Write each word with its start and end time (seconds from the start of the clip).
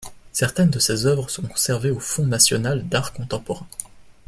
Certaines 0.31 0.71
de 0.71 0.79
ses 0.79 1.05
œuvres 1.05 1.29
sont 1.29 1.43
conservées 1.43 1.91
au 1.91 1.99
Fonds 1.99 2.25
national 2.25 2.89
d'art 2.89 3.13
contemporain. 3.13 3.67